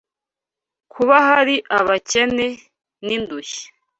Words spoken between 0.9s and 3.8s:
kuba hari abakene n’indushyi